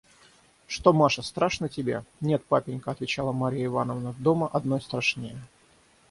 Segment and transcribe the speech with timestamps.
[0.65, 5.37] Что, Маша, страшно тебе?»– «Нет, папенька,– отвечала Марья Ивановна,– дома одной страшнее».